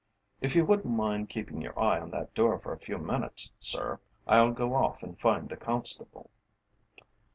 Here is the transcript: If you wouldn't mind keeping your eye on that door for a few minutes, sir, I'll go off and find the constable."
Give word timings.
If 0.41 0.55
you 0.55 0.65
wouldn't 0.65 0.91
mind 0.95 1.29
keeping 1.29 1.61
your 1.61 1.79
eye 1.79 1.99
on 1.99 2.09
that 2.09 2.33
door 2.33 2.57
for 2.57 2.73
a 2.73 2.79
few 2.79 2.97
minutes, 2.97 3.51
sir, 3.59 3.99
I'll 4.25 4.51
go 4.51 4.73
off 4.73 5.03
and 5.03 5.19
find 5.19 5.47
the 5.47 5.57
constable." 5.57 6.31